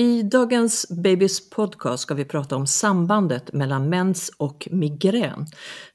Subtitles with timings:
[0.00, 5.46] I dagens Babys podcast ska vi prata om sambandet mellan mens och migrän.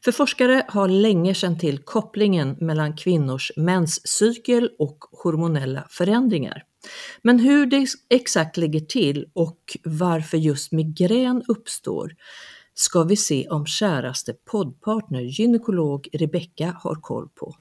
[0.03, 6.63] För forskare har länge känt till kopplingen mellan kvinnors menscykel och hormonella förändringar.
[7.21, 12.11] Men hur det exakt ligger till och varför just migrän uppstår
[12.73, 17.55] ska vi se om käraste poddpartner gynekolog Rebecka har koll på.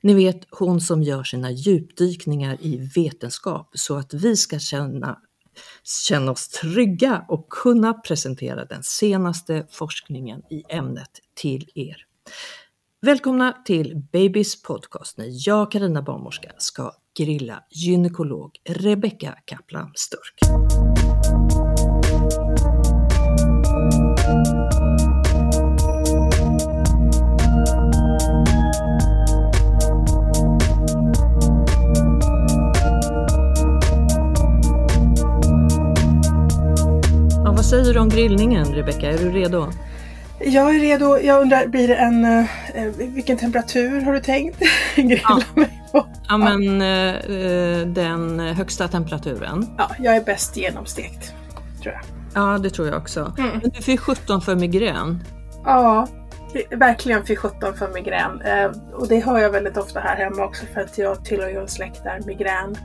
[0.00, 5.18] Ni vet hon som gör sina djupdykningar i vetenskap så att vi ska känna
[6.08, 11.96] känna oss trygga och kunna presentera den senaste forskningen i ämnet till er.
[13.00, 20.67] Välkomna till Babys podcast när jag, Karina Barnmorska, ska grilla gynekolog Rebecka Kaplan Sturk.
[37.70, 39.10] Säger du om grillningen Rebecka?
[39.10, 39.70] Är du redo?
[40.40, 41.18] Jag är redo.
[41.18, 42.24] Jag undrar, blir det en...
[42.24, 42.44] Eh,
[42.98, 44.62] vilken temperatur har du tänkt
[44.96, 45.40] grilla Ja.
[45.54, 46.06] mig på?
[46.28, 49.66] Ja, men eh, den högsta temperaturen.
[49.78, 51.32] Ja, jag är bäst genomstekt,
[51.82, 52.02] tror jag.
[52.34, 53.32] Ja, det tror jag också.
[53.38, 53.50] Mm.
[53.62, 55.24] Men du fick 17 för migrän.
[55.64, 56.08] Ja,
[56.70, 58.40] verkligen för 17 för migrän.
[58.42, 61.60] Eh, och det hör jag väldigt ofta här hemma också för att jag tillhör ju
[61.60, 62.76] en släkt där migrän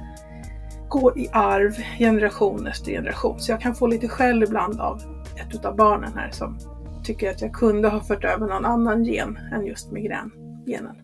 [0.94, 3.40] går i arv generation efter generation.
[3.40, 5.02] Så jag kan få lite skäll ibland av
[5.36, 6.58] ett utav barnen här som
[7.04, 10.96] tycker att jag kunde ha fört över någon annan gen än just migrängenen.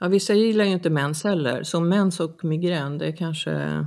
[0.00, 3.86] Ja, vissa gillar ju inte mens heller, så mens och migrän det är kanske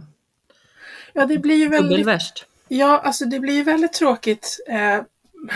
[1.13, 2.45] Ja, det blir väldigt dubbelvärst.
[2.67, 4.75] Ja, alltså det blir väldigt tråkigt eh,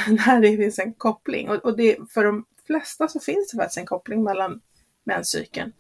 [0.07, 1.49] när det finns en koppling.
[1.49, 4.61] Och, och det, för de flesta så finns det faktiskt en koppling mellan
[5.03, 5.73] menscykeln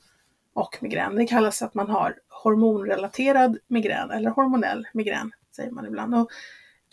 [0.53, 1.15] och migrän.
[1.15, 6.15] Det kallas att man har hormonrelaterad migrän eller hormonell migrän, säger man ibland.
[6.15, 6.29] Och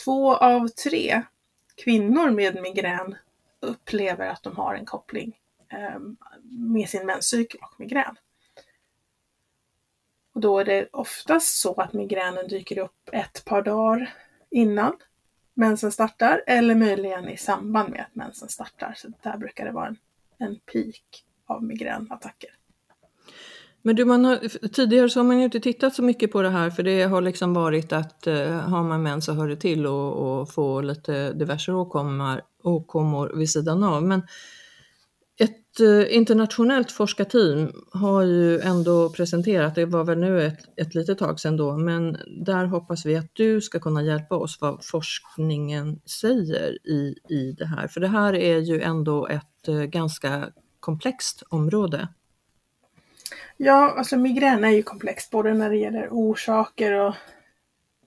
[0.04, 1.22] två av tre
[1.74, 3.16] kvinnor med migrän
[3.60, 5.98] upplever att de har en koppling eh,
[6.42, 8.16] med sin menscykel och migrän.
[10.34, 14.14] Och då är det oftast så att migränen dyker upp ett par dagar
[14.50, 14.96] innan
[15.54, 18.94] mensen startar eller möjligen i samband med att mensen startar.
[18.96, 19.98] Så där brukar det vara en,
[20.38, 22.50] en peak av migränattacker.
[23.86, 26.50] Men du, man har, tidigare så har man ju inte tittat så mycket på det
[26.50, 29.86] här för det har liksom varit att eh, har man mens så hör det till
[29.86, 34.02] och, och få lite diverse åkommor, åkommor vid sidan av.
[34.02, 34.22] Men
[35.40, 41.18] ett eh, internationellt forskarteam har ju ändå presenterat, det var väl nu ett, ett litet
[41.18, 46.00] tag sedan då, men där hoppas vi att du ska kunna hjälpa oss vad forskningen
[46.20, 47.88] säger i, i det här.
[47.88, 50.48] För det här är ju ändå ett eh, ganska
[50.80, 52.08] komplext område.
[53.56, 57.14] Ja, alltså migrän är ju komplext både när det gäller orsaker och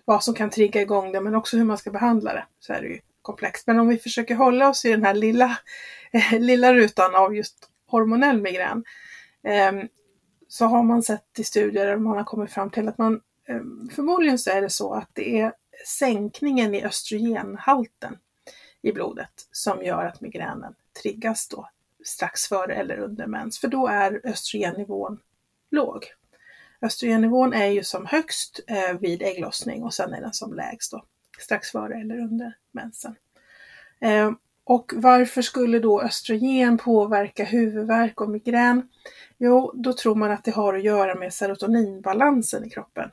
[0.05, 2.45] vad som kan trigga igång det men också hur man ska behandla det.
[2.59, 3.67] Så är det ju komplext.
[3.67, 5.57] Men om vi försöker hålla oss i den här lilla,
[6.11, 8.83] eh, lilla rutan av just hormonell migrän
[9.43, 9.71] eh,
[10.47, 13.61] så har man sett i studier och man har kommit fram till att man eh,
[13.95, 15.53] förmodligen så är det så att det är
[15.87, 18.17] sänkningen i östrogenhalten
[18.81, 21.69] i blodet som gör att migränen triggas då
[22.05, 25.19] strax före eller under mens, för då är östrogennivån
[25.71, 26.05] låg.
[26.81, 31.05] Östrogennivån är ju som högst eh, vid ägglossning och sen är den som lägst då,
[31.39, 33.15] strax före eller under mensen.
[34.01, 34.31] Eh,
[34.63, 38.89] och varför skulle då östrogen påverka huvudvärk och migrän?
[39.37, 43.09] Jo, då tror man att det har att göra med serotoninbalansen i kroppen.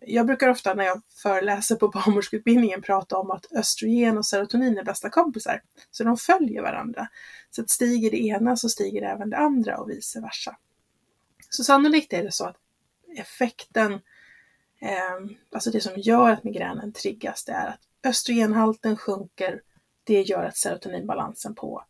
[0.00, 4.84] Jag brukar ofta när jag föreläser på barnmorskeutbildningen prata om att östrogen och serotonin är
[4.84, 5.60] bästa kompisar.
[5.90, 7.08] Så de följer varandra.
[7.50, 10.56] Så att stiger det ena så stiger även det andra och vice versa.
[11.54, 12.56] Så sannolikt är det så att
[13.16, 13.92] effekten,
[14.80, 19.62] eh, alltså det som gör att migränen triggas, det är att östrogenhalten sjunker.
[20.04, 21.84] Det gör att serotoninbalansen på,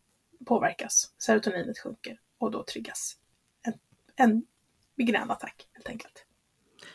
[0.47, 1.11] påverkas.
[1.19, 3.17] Serotoninet sjunker och då triggas
[3.63, 3.73] en,
[4.17, 4.43] en
[4.95, 6.25] migränattack helt enkelt.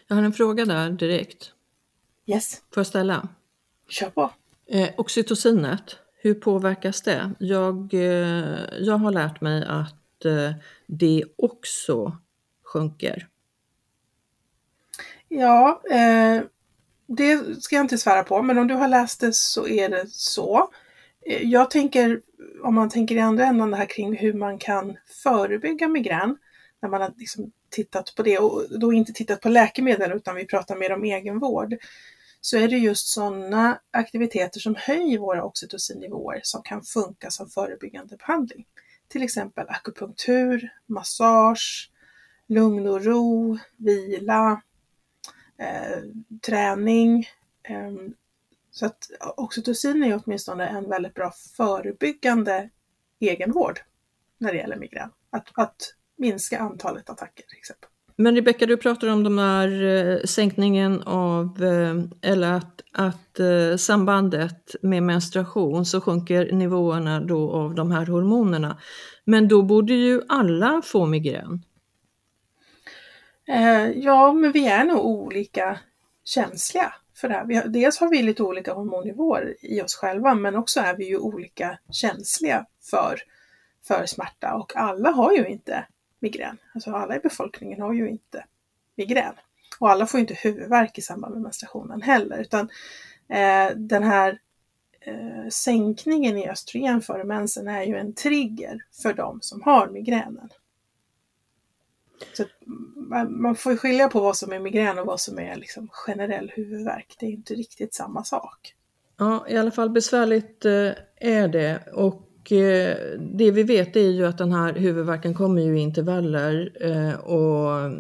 [0.08, 1.54] Jag har en fråga där direkt.
[2.26, 2.56] Yes.
[2.74, 3.30] Får jag ställa?
[3.90, 4.32] Kör på.
[4.66, 7.32] Eh, oxytocinet, hur påverkas det?
[7.40, 10.52] Jag, eh, jag har lärt mig att eh,
[10.88, 12.18] det också
[12.68, 13.28] sjunker.
[15.28, 16.42] Ja, eh,
[17.08, 20.08] det ska jag inte svära på, men om du har läst det så är det
[20.10, 20.70] så.
[21.26, 22.22] Eh, jag tänker,
[22.64, 26.38] om man tänker i andra änden det här kring hur man kan förebygga migrän,
[26.82, 30.46] när man har liksom tittat på det och då inte tittat på läkemedel utan vi
[30.46, 31.76] pratar mer om egenvård,
[32.42, 38.18] så är det just sådana aktiviteter som höjer våra oxytocinnivåer som kan funka som förebyggande
[38.18, 38.66] behandling.
[39.08, 41.92] Till exempel akupunktur, massage,
[42.48, 44.62] lugn och ro, vila,
[45.58, 46.04] eh,
[46.46, 47.28] träning.
[47.64, 47.94] Eh,
[48.72, 52.70] så att oxytocin är åtminstone en väldigt bra förebyggande
[53.20, 53.80] egenvård
[54.38, 55.10] när det gäller migrän.
[55.30, 57.90] Att, att minska antalet attacker till exempel.
[58.20, 61.96] Men Rebecka, du pratar om de här eh, sänkningen av, eh,
[62.32, 68.78] eller att, att eh, sambandet med menstruation så sjunker nivåerna då av de här hormonerna.
[69.26, 71.62] Men då borde ju alla få migrän.
[73.48, 75.80] Eh, ja, men vi är nog olika
[76.24, 77.46] känsliga för det här.
[77.46, 81.06] Vi har, dels har vi lite olika hormonnivåer i oss själva, men också är vi
[81.06, 83.20] ju olika känsliga för,
[83.88, 85.88] för smärta och alla har ju inte
[86.20, 86.58] migrän.
[86.74, 88.46] Alltså alla i befolkningen har ju inte
[88.96, 89.34] migrän.
[89.80, 92.70] Och alla får ju inte huvudvärk i samband med menstruationen heller, utan
[93.30, 94.40] eh, den här
[95.02, 100.50] eh, sänkningen i östrogen före mensen är ju en trigger för de som har migränen.
[102.34, 102.44] Så
[102.96, 106.52] man, man får skilja på vad som är migrän och vad som är liksom generell
[106.56, 107.16] huvudvärk.
[107.20, 108.74] Det är inte riktigt samma sak.
[109.18, 114.26] Ja, i alla fall besvärligt eh, är det och eh, det vi vet är ju
[114.26, 117.92] att den här huvudvärken kommer ju i intervaller eh, och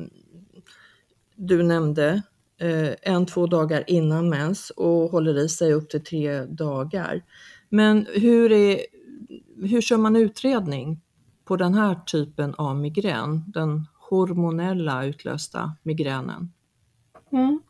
[1.35, 2.21] du nämnde
[3.01, 7.23] en, två dagar innan mens och håller i sig upp till tre dagar.
[7.69, 8.79] Men hur, är,
[9.61, 11.01] hur kör man utredning
[11.45, 13.43] på den här typen av migrän?
[13.47, 16.53] Den hormonella utlösta migränen?
[17.31, 17.61] Mm.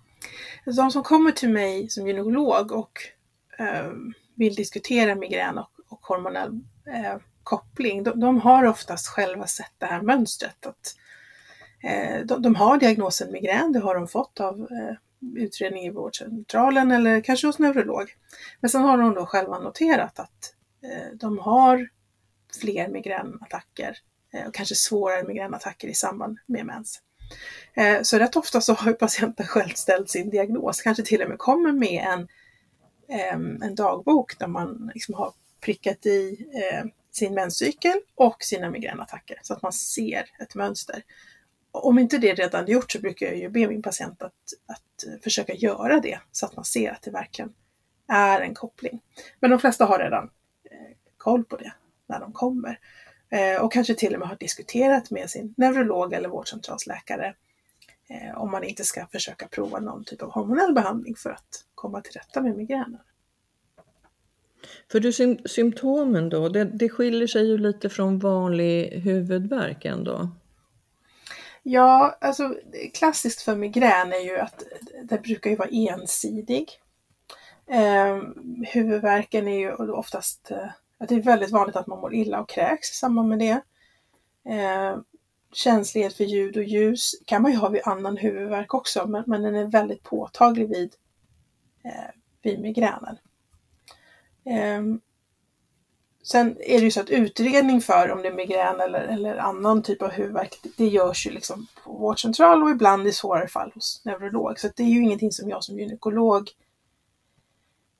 [0.66, 2.92] Alltså, de som kommer till mig som gynekolog och
[3.60, 3.92] eh,
[4.36, 9.86] vill diskutera migrän och, och hormonell eh, koppling, de, de, har oftast själva sett det
[9.86, 10.66] här mönstret.
[10.66, 10.96] Att,
[11.84, 14.96] eh, de, de, har diagnosen migrän, det har de fått av eh,
[15.36, 18.16] utredning i vårdcentralen eller kanske hos neurolog.
[18.60, 20.54] Men sen har de då själva noterat att
[20.84, 21.90] eh, de har
[22.62, 23.98] fler migränattacker
[24.38, 27.02] Eh, och kanske svårare migränattacker i samband med mens.
[27.74, 31.38] Eh, så rätt ofta så har patienten själv ställt sin diagnos, kanske till och med
[31.38, 32.28] kommer med en,
[33.64, 39.54] en dagbok där man liksom har prickat i eh, sin menscykel och sina migränattacker så
[39.54, 41.04] att man ser ett mönster.
[41.72, 44.34] Om inte det redan är gjort så brukar jag ju be min patient att,
[44.68, 47.54] att försöka göra det så att man ser att det verkligen
[48.08, 49.02] är en koppling.
[49.40, 50.30] Men de flesta har redan
[51.18, 51.74] koll på det
[52.08, 52.80] när de kommer.
[53.30, 57.36] Eh, och kanske till och med har diskuterat med sin neurolog eller vårdcentralsläkare
[58.10, 62.02] eh, om man inte ska försöka prova någon typ av hormonell behandling för att komma
[62.02, 63.00] till rätta med migränen.
[64.92, 65.14] För du,
[65.48, 70.30] symptomen då, det, det skiljer sig ju lite från vanlig huvudvärk ändå?
[71.64, 72.56] Ja, alltså
[72.94, 74.64] klassiskt för migrän är ju att
[75.04, 76.70] det brukar ju vara ensidig.
[77.68, 78.22] Eh,
[78.74, 80.70] huvudvärken är ju oftast eh,
[81.00, 83.62] att det är väldigt vanligt att man mår illa och kräks i samband med det.
[84.54, 84.98] Eh,
[85.54, 89.42] känslighet för ljud och ljus kan man ju ha vid annan huvudvärk också, men, men
[89.42, 90.96] den är väldigt påtaglig vid,
[91.84, 93.18] eh, vid migränen.
[94.46, 94.82] Eh,
[96.24, 99.84] sen är det ju så att utredning för om det är migrän eller, eller annan
[99.84, 103.72] typ av huvudvärk, det, det görs ju liksom på vårdcentral och ibland i svårare fall
[103.76, 104.60] hos neurolog.
[104.60, 106.67] Så det är ju ingenting som jag som gynekolog eh,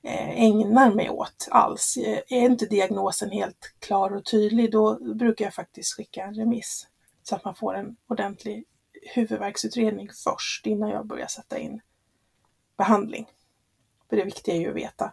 [0.02, 1.96] Eh, ägnar mig åt alls.
[1.96, 6.86] Eh, är inte diagnosen helt klar och tydlig, då brukar jag faktiskt skicka en remiss
[7.22, 8.64] så att man får en ordentlig
[9.14, 11.80] huvudvärksutredning först innan jag börjar sätta in
[12.76, 13.26] behandling.
[14.08, 15.12] För det viktiga är ju att veta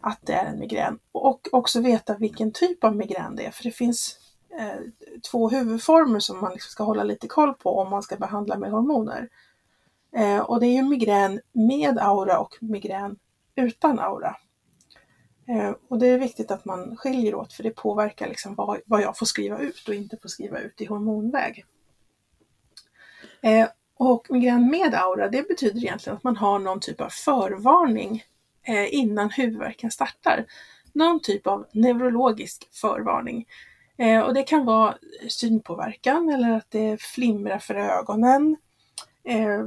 [0.00, 3.50] att det är en migrän och också veta vilken typ av migrän det är.
[3.50, 4.18] För det finns
[4.58, 4.80] eh,
[5.30, 8.70] två huvudformer som man liksom ska hålla lite koll på om man ska behandla med
[8.70, 9.28] hormoner.
[10.16, 13.16] Eh, och det är ju migrän med aura och migrän
[13.56, 14.36] utan aura.
[15.48, 19.02] Eh, och det är viktigt att man skiljer åt för det påverkar liksom vad, vad
[19.02, 21.64] jag får skriva ut och inte får skriva ut i hormonväg.
[23.40, 28.24] Eh, och migrän med aura, det betyder egentligen att man har någon typ av förvarning
[28.62, 30.46] eh, innan huvudvärken startar.
[30.92, 33.46] Någon typ av neurologisk förvarning.
[34.26, 34.94] Och det kan vara
[35.28, 38.56] synpåverkan eller att det flimrar för ögonen.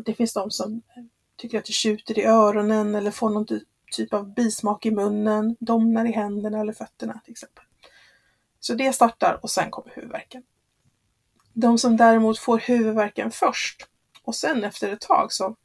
[0.05, 0.81] Det finns de som
[1.37, 3.63] tycker att det tjuter i öronen eller får någon typ
[3.95, 7.63] typ av bismak i munnen, domnar i händerna eller fötterna till exempel.
[8.59, 10.43] Så det startar och sen kommer huvudvärken.
[11.53, 13.87] De som däremot får huvudvärken först
[14.23, 15.55] och sen efter ett tag så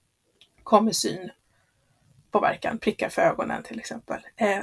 [0.63, 4.21] kommer synpåverkan, prickar för ögonen till exempel.
[4.37, 4.59] Eh,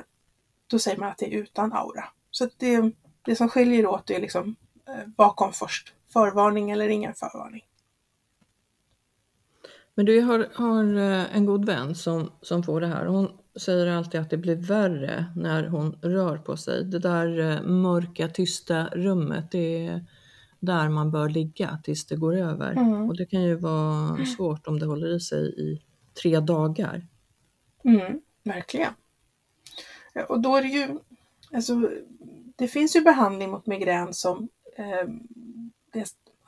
[0.67, 2.09] då säger man att det är utan aura.
[2.31, 4.55] Så det, det som skiljer åt är liksom
[4.87, 5.93] eh, bakom först?
[6.13, 7.63] Förvarning eller ingen förvarning?
[9.95, 13.05] Men du har, har eh, en god vän som, som får det här.
[13.05, 16.83] Hon säger alltid att det blir värre när hon rör på sig.
[16.83, 20.05] Det där eh, mörka, tysta rummet, det är
[20.59, 22.71] där man bör ligga tills det går över.
[22.71, 23.09] Mm.
[23.09, 25.81] Och det kan ju vara svårt om det håller i sig i
[26.21, 27.07] tre dagar.
[27.83, 28.93] Mm, verkligen.
[30.29, 30.99] Och då är det ju,
[31.53, 31.91] alltså,
[32.55, 35.09] det finns ju behandling mot migrän som eh,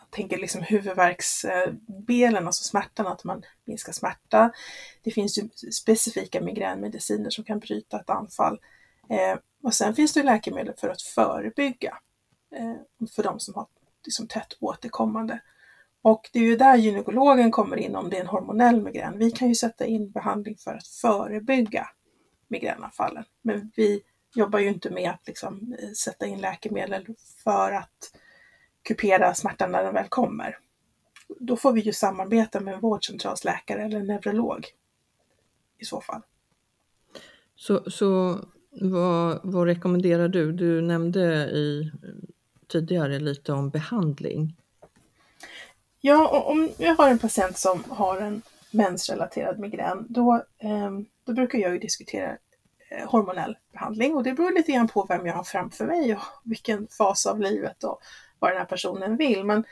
[0.09, 4.51] tänker liksom huvudvärksdelen, alltså smärtan, att man minskar smärta.
[5.03, 8.59] Det finns ju specifika migränmediciner som kan bryta ett anfall.
[9.09, 11.97] Eh, och sen finns det läkemedel för att förebygga
[12.55, 13.67] eh, för de som har
[14.05, 15.39] liksom tätt återkommande.
[16.01, 19.17] Och det är ju där gynekologen kommer in om det är en hormonell migrän.
[19.17, 21.87] Vi kan ju sätta in behandling för att förebygga
[22.47, 23.23] migränanfallen.
[23.41, 24.01] Men vi
[24.35, 27.07] jobbar ju inte med att liksom eh, sätta in läkemedel
[27.43, 28.11] för att
[28.89, 30.57] kupera smärtan när den väl kommer.
[31.39, 34.65] Då får vi ju samarbeta med en vårdcentralsläkare eller en neurolog
[35.77, 36.21] i så fall.
[37.55, 38.39] Så, så
[38.71, 40.51] vad, vad rekommenderar du?
[40.51, 41.91] Du nämnde i,
[42.67, 44.55] tidigare lite om behandling.
[46.01, 48.41] Ja, om jag har en patient som har en
[48.71, 52.37] mensrelaterad migrän, då, ehm, då brukar jag ju diskutera
[52.89, 56.21] eh, hormonell behandling och det beror lite grann på vem jag har framför mig och
[56.43, 57.99] vilken fas av livet och
[58.39, 59.43] vad den här personen vill.
[59.43, 59.63] Men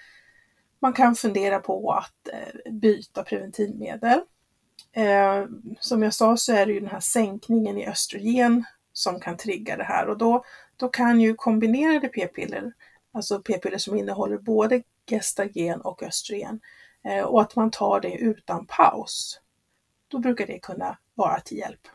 [0.79, 4.21] man kan fundera på att eh, byta preventivmedel.
[4.91, 5.45] Eh,
[5.79, 9.77] som jag sa så är det ju den här sänkningen i östrogen som kan trigga
[9.77, 10.43] det här och då,
[10.77, 12.73] då kan ju kombinerade p-piller,
[13.11, 16.59] alltså p-piller som innehåller både gestagen och östrogen
[17.03, 19.41] eh, och att man tar det utan paus,
[20.07, 21.87] då brukar det kunna vara till hjälp.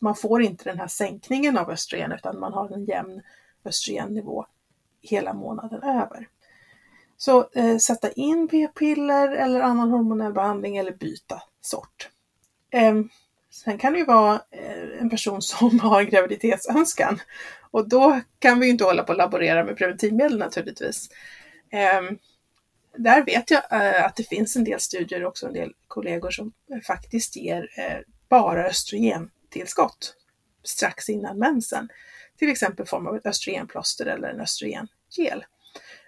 [0.00, 3.22] Man får inte den här sänkningen av östrogen utan man har en jämn
[3.64, 4.46] östrogennivå
[5.02, 6.28] hela månaden över.
[7.16, 12.08] Så eh, sätta in p-piller eller annan hormonell behandling eller byta sort.
[12.70, 12.94] Eh,
[13.50, 17.20] sen kan det ju vara eh, en person som har graviditetsönskan
[17.70, 21.10] och då kan vi inte hålla på att laborera med preventivmedel naturligtvis.
[21.70, 22.18] Ehm,
[22.96, 26.30] där vet jag eh, att det finns en del studier och också en del kollegor
[26.30, 30.14] som eh, faktiskt ger eh, bara östrogentillskott
[30.64, 31.88] strax innan mensen
[32.40, 35.44] till exempel i form av ett östrogenplåster eller en östrogengel.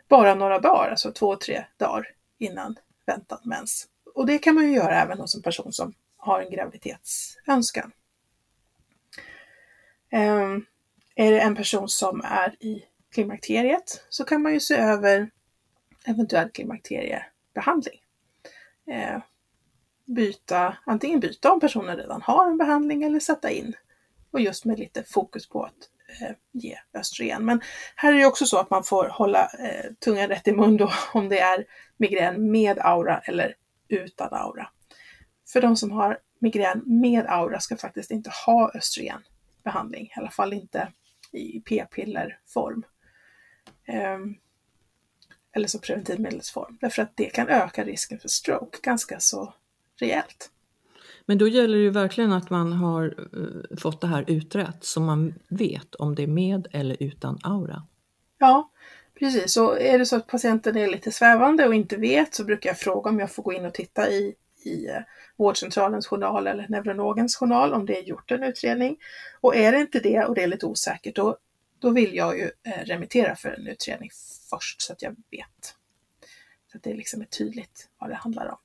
[0.09, 2.09] Bara några dagar, alltså två, tre dagar
[2.39, 3.89] innan väntad mens.
[4.15, 7.93] Och det kan man ju göra även hos en person som har en graviditetsönskan.
[10.13, 10.67] Um,
[11.15, 15.31] är det en person som är i klimakteriet så kan man ju se över
[16.07, 18.01] eventuell klimakteriebehandling.
[18.87, 19.23] Eh,
[20.05, 23.75] byta, antingen byta om personen redan har en behandling eller sätta in
[24.31, 25.89] och just med lite fokus på att
[26.21, 27.45] Eh, ge östrogen.
[27.45, 27.61] Men
[27.97, 30.93] här är det också så att man får hålla eh, tungan rätt i mun då
[31.13, 31.65] om det är
[31.97, 33.55] migrän med aura eller
[33.89, 34.69] utan aura.
[35.53, 40.53] För de som har migrän med aura ska faktiskt inte ha östrogenbehandling, i alla fall
[40.53, 40.93] inte
[41.33, 42.85] i p-pillerform.
[43.87, 44.35] Ehm,
[45.53, 49.55] eller så preventivmedelsform, därför att det kan öka risken för stroke ganska så
[50.01, 50.51] rejält.
[51.27, 55.01] Men då gäller det ju verkligen att man har uh, fått det här utrett så
[55.01, 57.83] man vet om det är med eller utan aura.
[58.39, 58.71] Ja,
[59.19, 59.57] precis.
[59.57, 62.79] Och är det så att patienten är lite svävande och inte vet så brukar jag
[62.79, 65.01] fråga om jag får gå in och titta i, i eh,
[65.37, 68.97] vårdcentralens journal eller neurologens journal om det är gjort en utredning.
[69.41, 71.37] Och är det inte det och det är lite osäkert, då,
[71.79, 74.11] då vill jag ju eh, remittera för en utredning
[74.51, 75.77] först så att jag vet.
[76.73, 78.59] Så att det liksom är tydligt vad det handlar om.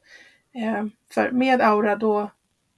[0.61, 2.31] Eh, för med aura då,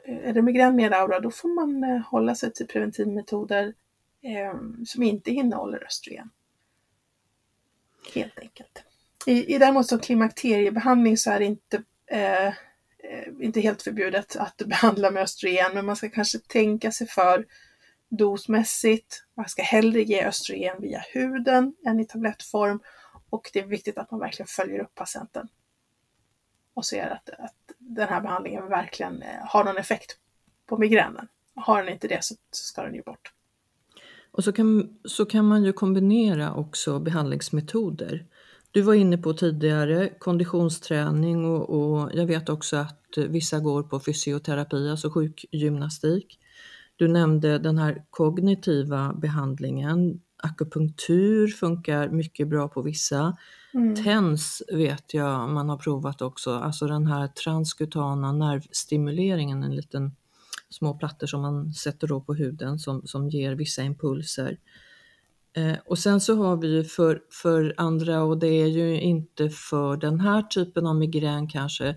[0.06, 3.74] är det migrän med aura, då får man eh, hålla sig till preventivmetoder
[4.22, 6.30] eh, som inte innehåller östrogen.
[8.14, 8.84] Helt enkelt.
[9.26, 12.54] I, i däremot som klimakteriebehandling så är det inte, eh, eh
[13.40, 17.46] inte helt förbjudet att behandla med östrogen, men man ska kanske tänka sig för
[18.10, 19.24] dosmässigt.
[19.36, 22.80] Man ska hellre ge östrogen via huden än i tablettform
[23.30, 25.48] och det är viktigt att man verkligen följer upp patienten
[26.80, 30.18] och ser att, att den här behandlingen verkligen eh, har någon effekt
[30.66, 31.28] på migränen.
[31.56, 33.34] Har den inte det så, så ska den ju bort.
[34.32, 38.26] Och så kan, så kan man ju kombinera också behandlingsmetoder.
[38.72, 44.00] Du var inne på tidigare konditionsträning och, och jag vet också att vissa går på
[44.00, 46.40] fysioterapi, alltså sjukgymnastik.
[46.96, 50.22] Du nämnde den här kognitiva behandlingen.
[50.38, 53.38] Akupunktur funkar mycket bra på vissa.
[53.74, 53.96] Mm.
[53.96, 60.16] TENS vet jag man har provat också, alltså den här transkutana nervstimuleringen, en liten
[60.70, 64.58] små plattor som man sätter då på huden som, som ger vissa impulser.
[65.54, 69.98] Eh, och sen så har vi för, för andra, och det är ju inte för
[69.98, 71.96] den här typen av migrän kanske,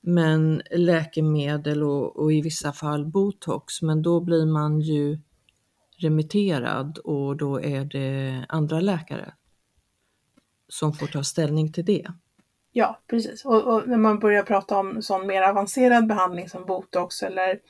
[0.00, 5.18] men läkemedel och, och i vissa fall botox, men då blir man ju
[5.98, 9.32] remitterad och då är det andra läkare
[10.68, 12.06] som får ta ställning till det.
[12.72, 13.44] Ja, precis.
[13.44, 17.60] Och, och när man börjar prata om sån mer avancerad behandling som botox eller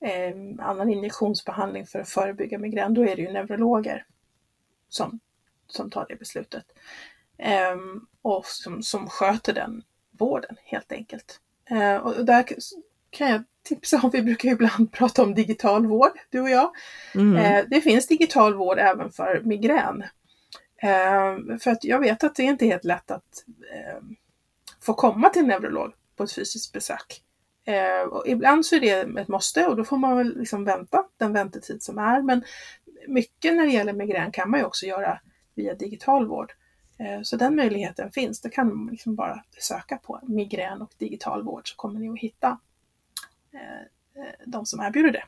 [0.00, 4.06] eh, annan injektionsbehandling för att förebygga migrän, då är det ju neurologer
[4.88, 5.20] som,
[5.66, 6.64] som tar det beslutet.
[7.38, 7.76] Eh,
[8.22, 9.82] och som, som sköter den
[10.18, 11.40] vården helt enkelt.
[11.70, 12.44] Eh, och där
[13.10, 16.70] kan jag tipsa om, vi brukar ibland prata om digital vård, du och jag.
[17.14, 17.36] Mm.
[17.36, 20.04] Eh, det finns digital vård även för migrän.
[20.82, 24.02] Eh, för att jag vet att det är inte helt lätt att eh,
[24.80, 27.22] få komma till en neurolog på ett fysiskt besök.
[27.64, 31.04] Eh, och ibland så är det ett måste och då får man väl liksom vänta
[31.16, 32.22] den väntetid som är.
[32.22, 32.44] Men
[33.08, 35.20] mycket när det gäller migrän kan man ju också göra
[35.54, 36.52] via digital vård.
[36.98, 38.40] Eh, så den möjligheten finns.
[38.40, 42.18] Det kan man liksom bara söka på migrän och digital vård så kommer ni att
[42.18, 42.58] hitta
[43.52, 45.24] eh, eh de som erbjuder det.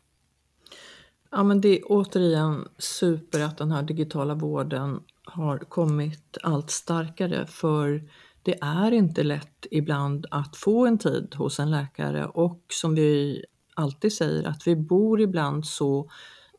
[1.34, 7.46] Ja men det är återigen super att den här digitala vården har kommit allt starkare
[7.46, 8.02] för
[8.42, 13.44] det är inte lätt ibland att få en tid hos en läkare och som vi
[13.74, 16.10] alltid säger att vi bor ibland så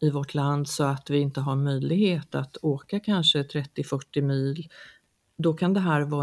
[0.02, 4.68] i vårt land så att vi inte har möjlighet att åka kanske 30-40 mil.
[5.38, 6.23] Då kan det här vara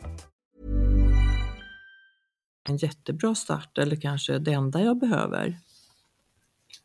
[2.69, 5.57] En jättebra start, eller kanske det enda jag behöver.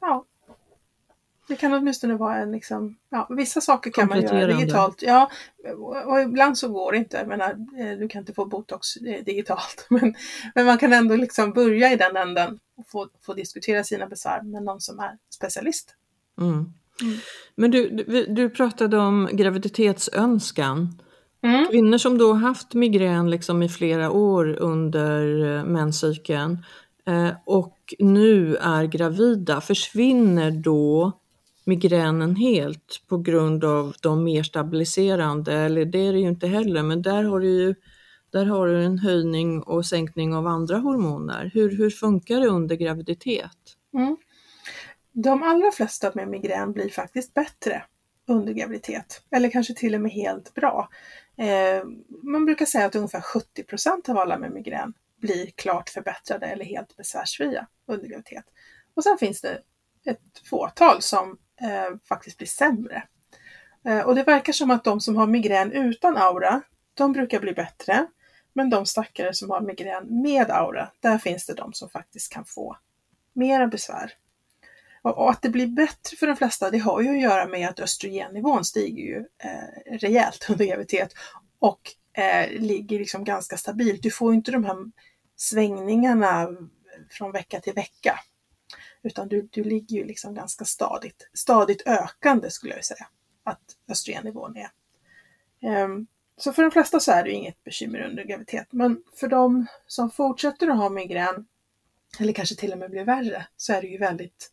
[0.01, 0.25] Ja.
[1.49, 5.03] Det kan åtminstone vara en liksom, ja, vissa saker kan man göra digitalt.
[5.03, 5.31] Ja,
[6.07, 7.17] och ibland så går det inte.
[7.17, 9.87] Jag menar, eh, du kan inte få botox eh, digitalt.
[9.91, 10.15] Men,
[10.55, 14.43] men man kan ändå liksom börja i den änden och få, få diskutera sina besvär
[14.43, 15.95] med någon som är specialist.
[16.41, 16.73] Mm.
[17.03, 17.19] Mm.
[17.55, 21.03] Men du, du, du, pratade om graviditetsönskan.
[21.47, 21.67] Mm.
[21.71, 26.59] Kvinnor som då haft migrän liksom i flera år under eh, menscykeln
[27.07, 31.13] Eh, och nu är gravida, försvinner då
[31.65, 36.83] migränen helt på grund av de mer stabiliserande, eller det är det ju inte heller,
[36.83, 37.75] men där har du ju
[38.31, 41.51] där har du en höjning och sänkning av andra hormoner.
[41.55, 43.77] Hur, hur funkar det under graviditet?
[43.95, 44.17] Mm.
[45.13, 47.83] De allra flesta med migrän blir faktiskt bättre
[48.29, 50.89] under graviditet, eller kanske till och med helt bra.
[51.39, 51.85] Eh,
[52.23, 56.65] man brukar säga att ungefär 70 procent av alla med migrän blir klart förbättrade eller
[56.65, 58.45] helt besvärsfria under graviditet.
[58.95, 59.63] Och sen finns det
[60.05, 63.03] ett fåtal som eh, faktiskt blir sämre.
[63.85, 66.63] Eh, och det verkar som att de som har migrän utan aura,
[66.95, 68.07] de brukar bli bättre.
[68.53, 72.45] Men de stackare som har migrän med aura, där finns det de som faktiskt kan
[72.45, 72.77] få
[73.33, 74.13] mera besvär.
[75.07, 77.69] Och, och att det blir bättre för de flesta, det har ju att göra med
[77.69, 81.15] att östrogennivån stiger ju eh, rejält under graviditet
[81.59, 81.81] och
[82.13, 84.03] eh, ligger liksom ganska stabilt.
[84.03, 84.77] Du får inte de här
[85.37, 86.49] svängningarna
[87.11, 88.21] från vecka till vecka.
[89.03, 93.07] Utan du, du ligger ju liksom ganska stadigt, stadigt ökande skulle jag säga
[93.45, 94.71] att östrogennivån är.
[95.85, 98.69] Um, så för de flesta så är det inget bekymmer under graviditet.
[98.71, 101.47] Men för de som fortsätter att ha migrän,
[102.21, 104.53] eller kanske till och med blir värre, så är det ju väldigt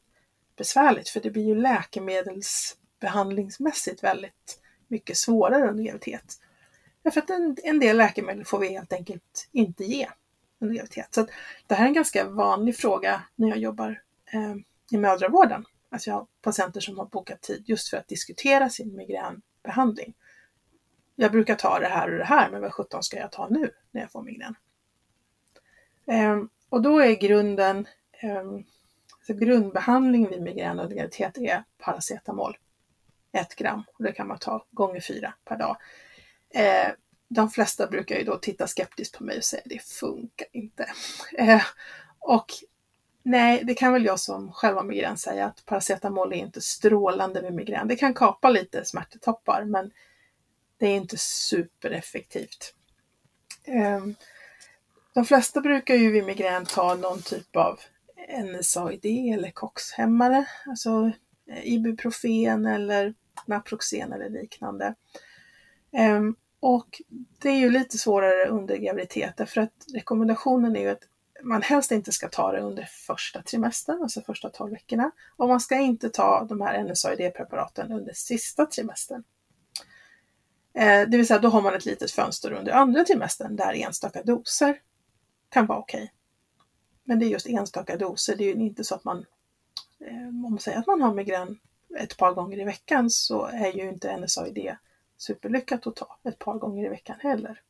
[0.56, 6.40] besvärligt för det blir ju läkemedelsbehandlingsmässigt väldigt mycket svårare under graviditet.
[7.04, 10.08] Därför att en, en del läkemedel får vi helt enkelt inte ge
[10.60, 11.14] under graviditet.
[11.14, 11.28] Så
[11.68, 14.02] det här är en ganska vanlig fråga när jag jobbar
[14.34, 14.56] eh,
[14.92, 15.66] i mödravården.
[15.90, 20.14] Alltså jag har patienter som har bokat tid just för att diskutera sin migränbehandling.
[21.16, 23.72] Jag brukar ta det här och det här, men vad sjutton ska jag ta nu
[23.92, 24.56] när jag får migrän?
[26.06, 28.44] Eh, och då är grunden, eh,
[29.28, 32.58] så grundbehandling vid migrän och graviditet är paracetamol.
[33.32, 35.78] Ett gram och det kan man ta gånger fyra per dag.
[36.50, 36.92] Eh,
[37.28, 40.94] de flesta brukar ju då titta skeptiskt på mig och säga det funkar inte.
[41.38, 41.62] Eh,
[42.20, 42.46] och
[43.24, 47.42] nej, det kan väl jag som själv har migrän säga att paracetamol är inte strålande
[47.42, 47.88] vid migrän.
[47.88, 49.92] Det kan kapa lite smärtetoppar men
[50.78, 52.74] det är inte supereffektivt.
[53.64, 54.06] Eh,
[55.14, 57.80] de flesta brukar ju vid migrän ta någon typ av
[58.44, 61.12] NSAID eller COX-hämmare, alltså
[61.50, 63.14] eh, Ibuprofen eller
[63.46, 64.96] Naproxen eller liknande.
[65.92, 67.02] Ehm, och
[67.42, 71.04] det är ju lite svårare under graviditet därför att rekommendationen är ju att
[71.44, 75.12] man helst inte ska ta det under första trimestern, alltså första 12 veckorna.
[75.38, 79.24] Och man ska inte ta de här NSAID-preparaten under sista trimestern.
[80.74, 84.24] Eh, det vill säga, då har man ett litet fönster under andra trimestern där enstaka
[84.24, 84.80] doser
[85.50, 86.12] kan vara okej.
[87.04, 89.26] Men det är just enstaka doser, det är ju inte så att man,
[90.00, 91.60] eh, om man säger att man har migrän
[92.00, 94.76] ett par gånger i veckan så är ju inte NSAID
[95.18, 97.62] superlyckat att ta ett par gånger i veckan heller.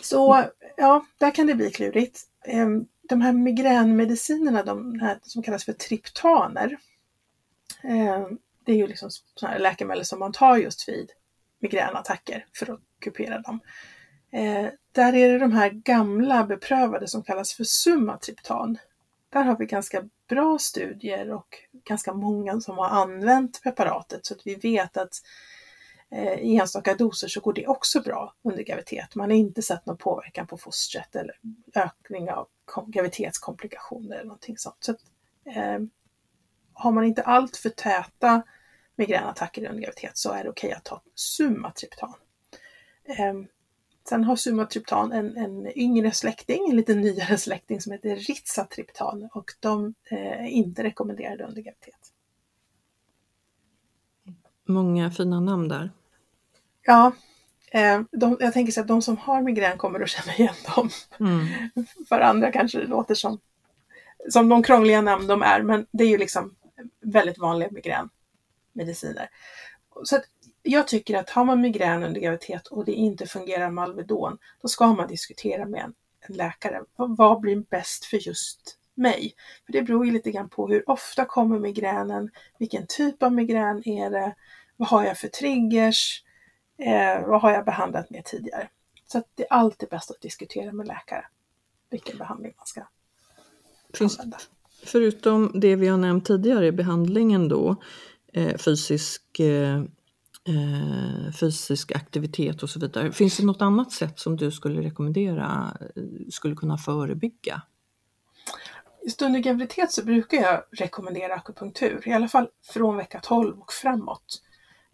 [0.00, 0.44] Så
[0.76, 2.20] ja, där kan det bli klurigt.
[2.44, 6.76] Ehm, de här migränmedicinerna, de här som kallas för triptaner,
[7.82, 11.10] ehm, det är ju liksom sådana läkemedel som man tar just vid
[11.58, 13.60] migränattacker för att kupera dem.
[14.32, 18.78] Eh, där är det de här gamla beprövade som kallas för sumatriptan.
[19.30, 24.46] Där har vi ganska bra studier och ganska många som har använt preparatet så att
[24.46, 25.22] vi vet att
[26.10, 29.14] eh, i enstaka doser så går det också bra under graviditet.
[29.14, 31.38] Man har inte sett någon påverkan på fostret eller
[31.74, 32.48] ökning av
[32.86, 34.76] graviditetskomplikationer eller någonting sånt.
[34.80, 35.00] Så att,
[35.44, 35.78] eh,
[36.72, 38.42] har man inte allt för täta
[38.96, 42.14] migränattacker under graviditet så är det okej okay att ta Sumatriptan.
[43.04, 43.46] Ehm,
[44.08, 49.50] Sen har sumatriptan en, en yngre släkting, en lite nyare släkting som heter Ritzatriptan och
[49.60, 52.12] de är eh, inte rekommenderade under graviditet.
[54.64, 55.90] Många fina namn där.
[56.82, 57.12] Ja,
[57.70, 60.90] eh, de, jag tänker så att de som har migrän kommer att känna igen dem.
[61.20, 61.46] Mm.
[62.08, 63.38] För andra kanske det låter som,
[64.30, 66.54] som de krångliga namn de är, men det är ju liksom
[67.00, 69.28] väldigt vanliga migränmediciner.
[70.04, 70.24] Så att
[70.62, 74.68] jag tycker att har man migrän under graviditet och det inte fungerar med Alvedon, då
[74.68, 76.82] ska man diskutera med en, en läkare.
[76.96, 79.34] Vad blir bäst för just mig?
[79.66, 83.88] För det beror ju lite grann på hur ofta kommer migränen, vilken typ av migrän
[83.88, 84.34] är det,
[84.76, 86.24] vad har jag för triggers,
[86.78, 88.68] eh, vad har jag behandlat med tidigare?
[89.06, 91.26] Så det är alltid bäst att diskutera med läkare
[91.92, 92.86] vilken behandling man ska
[93.94, 94.38] Finns, använda.
[94.84, 97.76] Förutom det vi har nämnt tidigare i behandlingen då,
[98.32, 99.82] eh, fysisk eh,
[100.48, 103.12] eh, fysisk aktivitet och så vidare.
[103.12, 107.62] Finns det något annat sätt som du skulle rekommendera eh, skulle kunna förebygga?
[109.04, 113.72] Just under graviditet så brukar jag rekommendera akupunktur, i alla fall från vecka 12 och
[113.72, 114.42] framåt.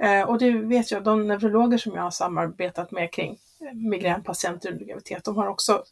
[0.02, 4.72] Eh, och det vet jag, de neurologer som jag har samarbetat med kring eh, migränpatienter
[4.72, 5.84] under graviditet, de har också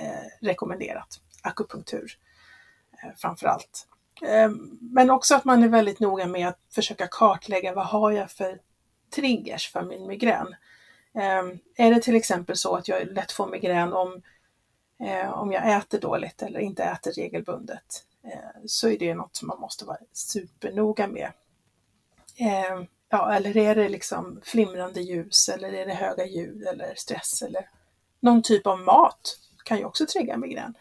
[0.00, 2.12] eh, rekommenderat akupunktur
[3.02, 3.88] eh, framför allt.
[4.22, 4.50] Eh,
[4.80, 8.58] men också att man är väldigt noga med att försöka kartlägga vad har jag för
[9.14, 10.54] triggers för min migrän.
[11.14, 14.22] Ehm, är det till exempel så att jag lätt får migrän om,
[15.00, 19.48] eh, om jag äter dåligt eller inte äter regelbundet eh, så är det något som
[19.48, 21.32] man måste vara supernoga med.
[22.36, 27.42] Ehm, ja, eller är det liksom flimrande ljus eller är det höga ljud eller stress
[27.42, 27.68] eller
[28.20, 30.74] någon typ av mat kan ju också trigga migrän.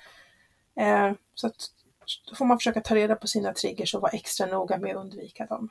[0.76, 1.56] Ehm, så att,
[2.30, 5.04] då får man försöka ta reda på sina triggers och vara extra noga med att
[5.04, 5.70] undvika dem.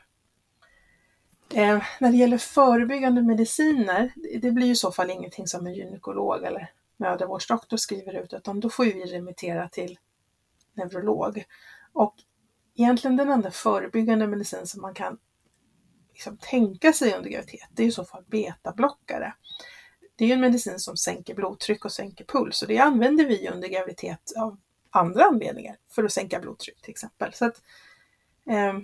[1.55, 4.13] Eh, när det gäller förebyggande mediciner,
[4.43, 8.61] det blir ju i så fall ingenting som en gynekolog eller mödravårdsdoktor skriver ut, utan
[8.61, 9.99] då får vi remittera till
[10.75, 11.45] neurolog.
[11.93, 12.15] Och
[12.75, 15.19] egentligen den enda förebyggande medicin som man kan
[16.13, 19.35] liksom tänka sig under graviditet, det är i så fall betablockare.
[20.17, 23.49] Det är ju en medicin som sänker blodtryck och sänker puls och det använder vi
[23.49, 24.59] under graviditet av
[24.91, 27.33] andra anledningar för att sänka blodtryck till exempel.
[27.33, 27.63] Så att,
[28.47, 28.79] eh,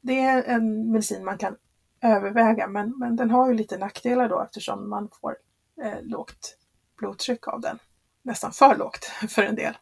[0.00, 1.56] Det är en medicin man kan
[2.02, 5.36] överväga men, men den har ju lite nackdelar då eftersom man får
[5.82, 6.56] eh, lågt
[6.98, 7.78] blodtryck av den.
[8.22, 9.74] Nästan för lågt för en del.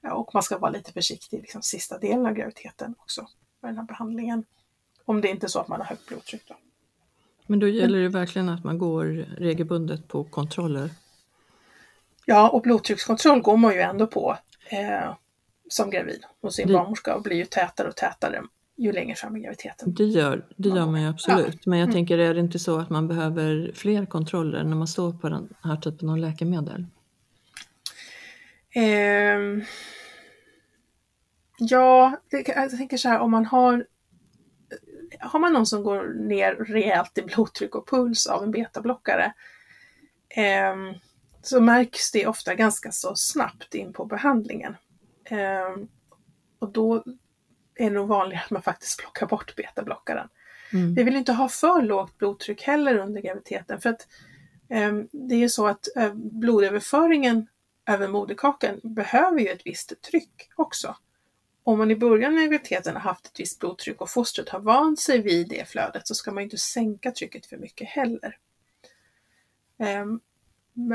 [0.00, 3.26] Ja, och man ska vara lite försiktig liksom, sista delen av graviditeten också
[3.60, 4.44] med den här behandlingen.
[5.04, 6.48] Om det inte är så att man har högt blodtryck.
[6.48, 6.54] Då.
[7.46, 9.04] Men då gäller det verkligen att man går
[9.38, 10.90] regelbundet på kontroller?
[12.26, 14.36] Ja, och blodtryckskontroll går man ju ändå på
[14.70, 15.14] eh,
[15.68, 18.42] som gravid hos sin barnmorska och blir ju tätare och tätare
[18.82, 19.94] ju längre fram i graviditeten.
[19.94, 21.60] Det gör, det gör man ju absolut, ja.
[21.64, 21.94] men jag mm.
[21.94, 25.48] tänker är det inte så att man behöver fler kontroller när man står på den
[25.62, 26.86] här typen av läkemedel?
[28.74, 29.62] Eh,
[31.58, 33.86] ja, det, jag tänker så här om man har
[35.20, 39.32] har man någon som går ner rejält i blodtryck och puls av en betablockare
[40.28, 40.96] eh,
[41.42, 44.76] så märks det ofta ganska så snabbt in på behandlingen.
[45.24, 45.84] Eh,
[46.58, 47.04] och då
[47.74, 50.28] är det nog vanligare att man faktiskt plockar bort betablockaren.
[50.72, 50.94] Mm.
[50.94, 54.06] Vi vill inte ha för lågt blodtryck heller under graviditeten för att
[54.68, 57.46] eh, det är ju så att eh, blodöverföringen
[57.86, 60.96] över moderkakan behöver ju ett visst tryck också.
[61.64, 65.00] Om man i början av graviditeten har haft ett visst blodtryck och fostret har vant
[65.00, 68.38] sig vid det flödet så ska man inte sänka trycket för mycket heller.
[69.78, 70.20] Um,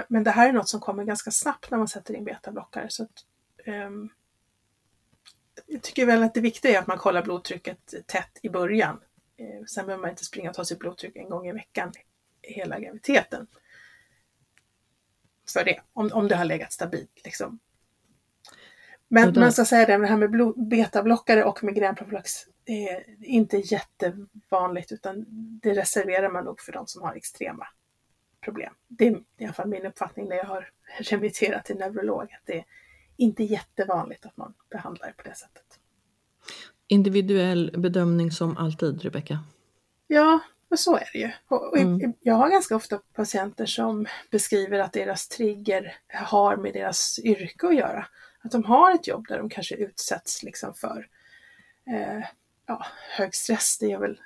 [0.07, 2.89] men det här är något som kommer ganska snabbt när man sätter in betablockare.
[2.89, 3.25] Så att,
[3.67, 4.09] um,
[5.67, 8.99] jag tycker väl att det viktiga är att man kollar blodtrycket tätt i början.
[9.41, 11.91] Uh, sen behöver man inte springa och ta sitt blodtryck en gång i veckan
[12.41, 13.47] hela graviditeten.
[15.53, 17.21] För det, om, om det har legat stabilt.
[17.23, 17.59] Liksom.
[19.07, 25.25] Men man ska säga det, det här med betablockare och migränprofylax är inte jättevanligt utan
[25.61, 27.67] det reserverar man nog för de som har extrema
[28.41, 28.73] problem.
[28.87, 32.23] Det är i alla fall min uppfattning när jag har remitterat till neurolog.
[32.23, 32.65] Att det är
[33.17, 35.79] inte jättevanligt att man behandlar på det sättet.
[36.87, 39.39] Individuell bedömning som alltid, Rebecka?
[40.07, 41.31] Ja, men så är det ju.
[41.47, 42.13] Och mm.
[42.21, 47.75] Jag har ganska ofta patienter som beskriver att deras trigger har med deras yrke att
[47.75, 48.07] göra.
[48.41, 51.07] Att de har ett jobb där de kanske utsätts liksom för
[51.87, 52.23] eh,
[52.65, 52.85] ja,
[53.17, 54.19] hög stress, det är väl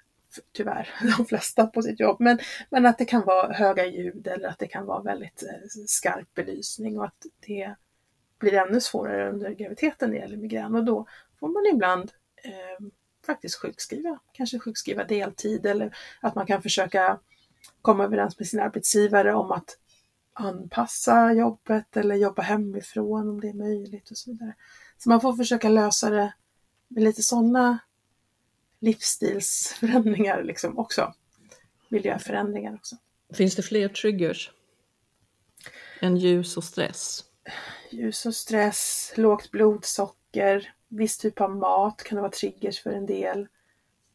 [0.52, 4.48] tyvärr de flesta på sitt jobb, men, men att det kan vara höga ljud eller
[4.48, 7.76] att det kan vara väldigt eh, skarp belysning och att det
[8.42, 11.08] blir ännu svårare under graviditeten när det gäller migrän och då
[11.40, 12.12] får man ibland
[12.44, 12.86] eh,
[13.26, 17.20] faktiskt sjukskriva, kanske sjukskriva deltid eller att man kan försöka
[17.82, 19.78] komma överens med sin arbetsgivare om att
[20.34, 24.56] anpassa jobbet eller jobba hemifrån om det är möjligt och så vidare.
[24.98, 26.34] Så man får försöka lösa det
[26.88, 27.80] med lite sådana
[28.80, 31.14] livsstilsförändringar liksom också.
[31.90, 32.96] Miljöförändringar också.
[33.34, 34.52] Finns det fler triggers
[36.02, 37.24] än ljus och stress?
[37.94, 43.48] Ljus och stress, lågt blodsocker, viss typ av mat kan vara triggers för en del.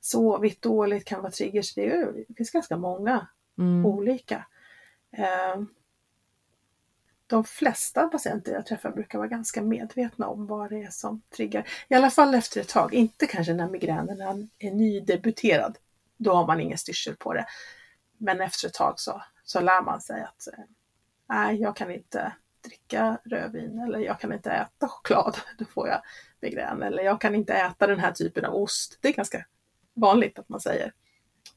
[0.01, 1.75] Sovit dåligt kan vara triggers.
[1.75, 3.27] Det, är, det finns ganska många
[3.59, 3.87] mm.
[3.87, 4.47] olika.
[5.13, 5.63] Eh,
[7.27, 11.69] de flesta patienter jag träffar brukar vara ganska medvetna om vad det är som triggar.
[11.89, 15.79] I alla fall efter ett tag, inte kanske när migränen är nydebuterad.
[16.17, 17.47] Då har man ingen styrsel på det.
[18.19, 20.65] Men efter ett tag så, så lär man sig att eh,
[21.29, 22.33] nej, jag kan inte
[22.67, 26.01] dricka rödvin eller jag kan inte äta choklad, då får jag
[26.41, 26.83] migrän.
[26.83, 28.99] Eller jag kan inte äta den här typen av ost.
[29.01, 29.47] Det är ganska
[29.95, 30.93] vanligt att man säger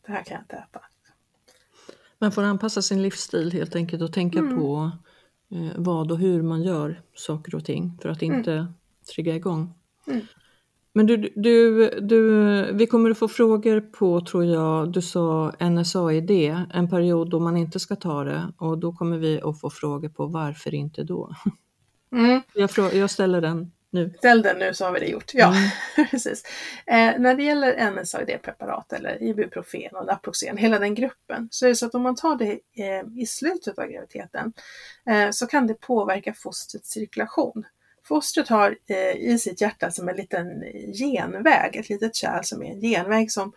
[0.06, 0.82] det här kan jag inte äta.
[2.18, 4.60] Man får anpassa sin livsstil helt enkelt och tänka mm.
[4.60, 4.92] på
[5.52, 8.74] eh, vad och hur man gör saker och ting för att inte mm.
[9.16, 9.74] trigga igång.
[10.08, 10.26] Mm.
[10.94, 16.32] Men du, du, du, vi kommer att få frågor på, tror jag, du sa NSAID,
[16.74, 20.10] en period då man inte ska ta det och då kommer vi att få frågor
[20.10, 21.36] på varför inte då?
[22.12, 22.42] Mm.
[22.54, 24.14] Jag, jag ställer den nu.
[24.18, 25.34] Ställ den nu så har vi det gjort.
[25.34, 26.08] Ja, mm.
[26.12, 26.44] precis.
[26.86, 31.76] Eh, när det gäller NSAID-preparat eller Ibuprofen och Naproxen, hela den gruppen, så är det
[31.76, 34.54] så att om man tar det eh, i slutet av graviditeten
[35.10, 37.66] eh, så kan det påverka fostrets cirkulation.
[38.10, 42.72] Fostret har eh, i sitt hjärta som en liten genväg, ett litet kärl som är
[42.72, 43.54] en genväg som,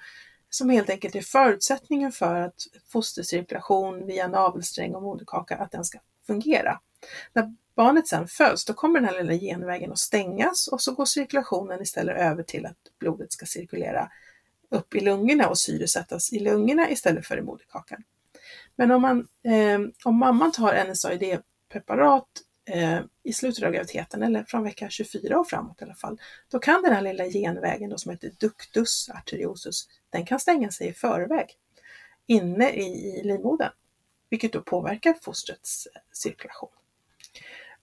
[0.50, 5.98] som helt enkelt är förutsättningen för att fostercirkulation via navelsträng och moderkaka, att den ska
[6.26, 6.80] fungera.
[7.32, 11.04] När barnet sedan föds, då kommer den här lilla genvägen att stängas och så går
[11.04, 14.10] cirkulationen istället över till att blodet ska cirkulera
[14.70, 18.02] upp i lungorna och syresättas i lungorna istället för i moderkakan.
[18.76, 22.28] Men om, man, eh, om mamman tar NSAID-preparat
[22.64, 26.20] eh, i slutet av graviditeten eller från vecka 24 och framåt i alla fall,
[26.50, 30.88] då kan den här lilla genvägen då, som heter ductus arteriosus, den kan stänga sig
[30.88, 31.56] i förväg
[32.26, 33.72] inne i, i livmodern,
[34.30, 36.70] vilket då påverkar fostrets eh, cirkulation.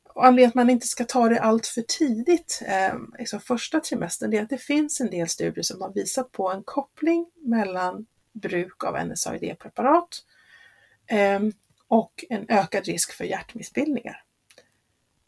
[0.03, 4.31] Och anledningen att man inte ska ta det allt för tidigt, eh, liksom första trimestern,
[4.31, 8.05] det är att det finns en del studier som har visat på en koppling mellan
[8.33, 10.23] bruk av NSAID-preparat
[11.07, 11.39] eh,
[11.87, 14.23] och en ökad risk för hjärtmissbildningar.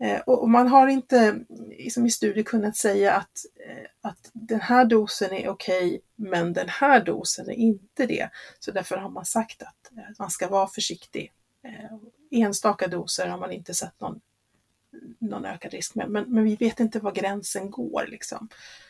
[0.02, 4.86] Eh, och man har inte liksom i studier kunnat säga att, eh, att den här
[4.86, 8.30] dosen är okej, okay, men den här dosen är inte det.
[8.60, 11.34] Så därför har man sagt att eh, man ska vara försiktig.
[12.32, 14.22] Enstaka doser har man inte sett någon,
[15.20, 18.50] någon ökad risk med, men, men vi vet inte var gränsen går liksom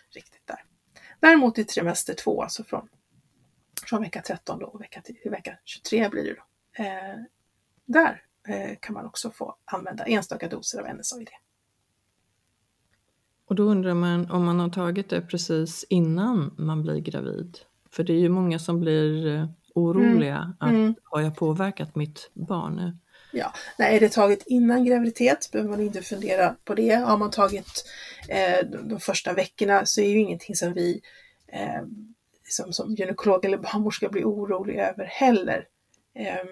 [0.10, 0.64] riktigt där.
[1.20, 2.90] Däremot i trimester 2, alltså från,
[3.88, 7.18] från vecka 13 då, och vecka, till vecka 23 blir det då, eh,
[7.86, 8.24] där
[8.80, 11.30] kan man också få använda enstaka doser av NSAID.
[13.52, 17.58] Och då undrar man om man har tagit det precis innan man blir gravid?
[17.90, 20.56] För det är ju många som blir eh, oroliga mm.
[20.60, 20.96] att mm.
[21.04, 22.98] har jag påverkat mitt barn?
[23.32, 26.96] Ja, nej, är det taget innan graviditet behöver man inte fundera på det.
[26.96, 27.86] Har man tagit
[28.30, 31.02] eh, de första veckorna så är ju ingenting som vi
[31.48, 31.82] eh,
[32.44, 35.68] som, som gynekolog eller barnmorska blir orolig över heller.
[36.16, 36.46] Eh,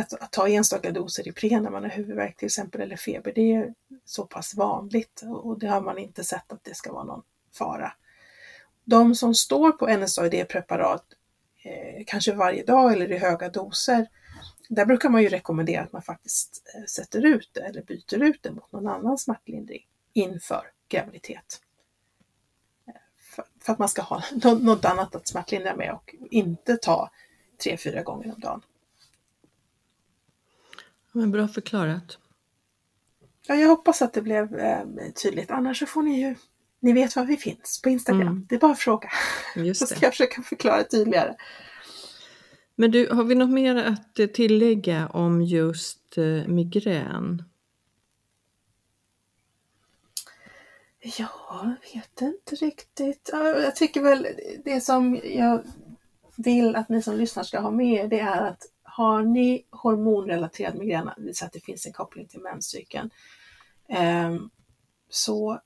[0.00, 3.74] att, ta enstaka doser Ipren när man har huvudvärk till exempel eller feber, det är
[4.04, 7.92] så pass vanligt och det har man inte sett att det ska vara någon fara.
[8.84, 11.04] De som står på NSAID-preparat,
[11.62, 14.06] eh, kanske varje dag eller i höga doser,
[14.68, 18.42] där brukar man ju rekommendera att man faktiskt eh, sätter ut det eller byter ut
[18.42, 21.60] det mot någon annan smärtlindring inför graviditet.
[22.88, 24.22] Eh, för, för, att man ska ha
[24.60, 27.10] något annat att smärtlindra med och inte ta
[27.64, 28.62] tre, fyra gånger om dagen.
[31.12, 32.18] Men bra förklarat.
[33.46, 34.82] Ja, jag hoppas att det blev eh,
[35.22, 35.50] tydligt.
[35.50, 36.34] Annars så får ni ju,
[36.80, 38.22] ni vet var vi finns på Instagram.
[38.22, 38.46] Mm.
[38.48, 39.08] Det är bara att fråga.
[39.56, 41.34] Just så ska jag försöka förklara tydligare.
[42.74, 47.42] Men du, har vi något mer att tillägga om just eh, migrän?
[51.00, 51.28] Ja,
[51.92, 53.30] jag vet inte riktigt.
[53.32, 54.26] Jag tycker väl
[54.64, 55.62] det som jag
[56.36, 61.10] vill att ni som lyssnar ska ha med det är att har ni hormonrelaterad migrän,
[61.16, 63.10] det vill säga att det finns en koppling till menscykeln,
[63.88, 64.50] ehm,
[65.08, 65.60] så,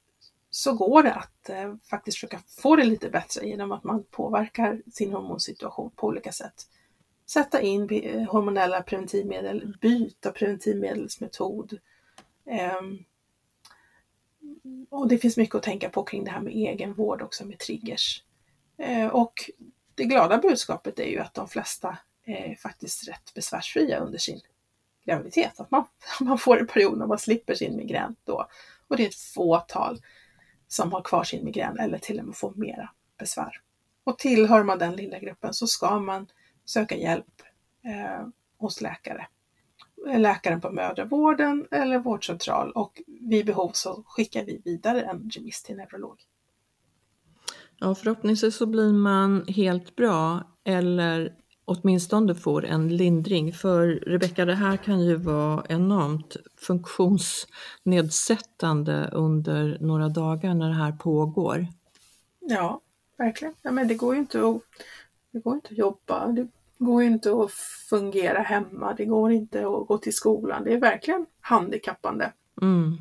[0.50, 4.82] så går det att eh, faktiskt försöka få det lite bättre genom att man påverkar
[4.92, 6.54] sin hormonsituation på olika sätt.
[7.26, 11.78] Sätta in eh, hormonella preventivmedel, byta preventivmedelsmetod.
[12.46, 12.98] Ehm,
[14.90, 18.22] och det finns mycket att tänka på kring det här med egenvård också med triggers.
[18.78, 19.50] Eh, och
[19.94, 24.40] det glada budskapet är ju att de flesta eh, faktiskt rätt besvärsfria under sin
[25.06, 25.60] graviditet.
[25.60, 25.84] Att man,
[26.20, 28.48] man får en period när man slipper sin migrän då.
[28.88, 29.98] Och det är ett fåtal
[30.68, 33.60] som har kvar sin migrän eller till och med får mera besvär.
[34.04, 36.26] Och tillhör man den lilla gruppen så ska man
[36.64, 37.42] söka hjälp
[37.84, 38.26] eh,
[38.58, 39.26] hos läkare.
[40.16, 45.76] Läkaren på mödravården eller vårdcentral och vid behov så skickar vi vidare en remiss till
[45.76, 46.20] neurolog.
[47.78, 51.34] Ja, förhoppningsvis så blir man helt bra eller
[51.66, 53.52] åtminstone får en lindring.
[53.52, 60.92] För Rebecka, det här kan ju vara enormt funktionsnedsättande under några dagar när det här
[60.92, 61.66] pågår.
[62.40, 62.80] Ja,
[63.16, 63.54] verkligen.
[63.62, 64.60] Ja, men det går ju inte att,
[65.30, 66.48] det går inte att jobba, det
[66.78, 67.52] går ju inte att
[67.90, 70.64] fungera hemma, det går inte att gå till skolan.
[70.64, 72.32] Det är verkligen handikappande.
[72.62, 72.98] Mm.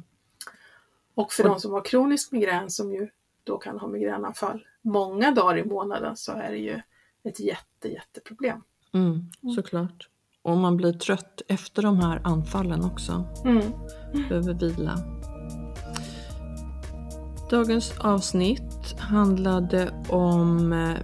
[1.16, 1.50] Och för Och...
[1.50, 3.10] de som har kronisk migrän som ju
[3.44, 6.82] då kan ha migränanfall många dagar i månaden så är det ju
[7.30, 8.62] ett jätte, jätteproblem.
[8.94, 10.10] Mm, såklart.
[10.42, 13.26] Och man blir trött efter de här anfallen också.
[13.46, 13.62] Mm.
[14.30, 14.98] Behöver vila.
[17.50, 20.98] Dagens avsnitt handlade om eh,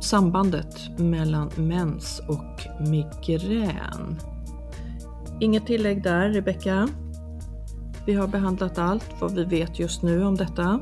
[0.00, 4.18] sambandet mellan mens och migrän.
[5.40, 6.88] Inget tillägg där, Rebecka?
[8.06, 10.80] Vi har behandlat allt vad vi vet just nu om detta.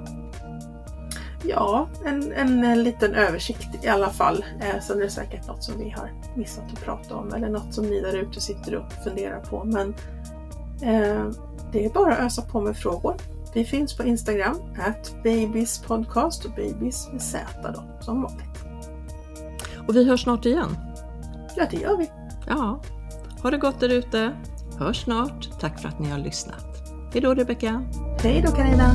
[1.44, 4.44] Ja, en, en, en liten översikt i alla fall.
[4.60, 7.74] Eh, så det är säkert något som vi har missat att prata om eller något
[7.74, 9.64] som ni där ute sitter och funderar på.
[9.64, 9.88] Men
[10.82, 11.26] eh,
[11.72, 13.16] det är bara att ösa på med frågor.
[13.54, 18.64] Vi finns på Instagram, at babiespodcast och babies med Z då, som vanligt.
[19.88, 20.76] Och vi hörs snart igen.
[21.56, 22.10] Ja, det gör vi.
[22.46, 22.80] Ja,
[23.42, 24.32] ha det gott där ute.
[24.78, 25.60] Hörs snart.
[25.60, 26.66] Tack för att ni har lyssnat.
[27.12, 27.82] Hej då Rebecka.
[28.22, 28.94] Hej då Carina.